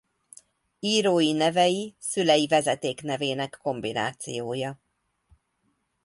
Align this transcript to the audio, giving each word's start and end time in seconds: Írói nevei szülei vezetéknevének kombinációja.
Írói 0.79 1.31
nevei 1.31 1.95
szülei 1.99 2.47
vezetéknevének 2.47 3.59
kombinációja. 3.61 4.79